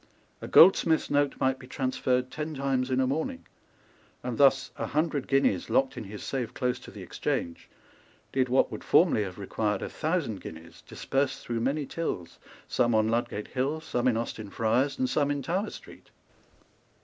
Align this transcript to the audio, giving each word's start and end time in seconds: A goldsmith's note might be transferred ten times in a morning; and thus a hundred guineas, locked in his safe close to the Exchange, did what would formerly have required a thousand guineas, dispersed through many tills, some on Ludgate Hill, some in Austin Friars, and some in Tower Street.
A 0.41 0.47
goldsmith's 0.47 1.11
note 1.11 1.39
might 1.39 1.59
be 1.59 1.67
transferred 1.67 2.31
ten 2.31 2.55
times 2.55 2.89
in 2.89 2.99
a 2.99 3.05
morning; 3.05 3.45
and 4.23 4.39
thus 4.39 4.71
a 4.75 4.87
hundred 4.87 5.27
guineas, 5.27 5.69
locked 5.69 5.95
in 5.95 6.05
his 6.05 6.23
safe 6.23 6.55
close 6.55 6.79
to 6.79 6.89
the 6.89 7.03
Exchange, 7.03 7.69
did 8.31 8.49
what 8.49 8.71
would 8.71 8.83
formerly 8.83 9.21
have 9.21 9.37
required 9.37 9.83
a 9.83 9.89
thousand 9.89 10.41
guineas, 10.41 10.81
dispersed 10.87 11.45
through 11.45 11.59
many 11.59 11.85
tills, 11.85 12.39
some 12.67 12.95
on 12.95 13.09
Ludgate 13.09 13.49
Hill, 13.49 13.79
some 13.79 14.07
in 14.07 14.17
Austin 14.17 14.49
Friars, 14.49 14.97
and 14.97 15.07
some 15.07 15.29
in 15.29 15.43
Tower 15.43 15.69
Street. 15.69 16.09